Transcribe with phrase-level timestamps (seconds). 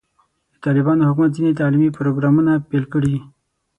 [0.53, 3.15] د طالبانو حکومت ځینې تعلیمي پروګرامونه پیل کړي.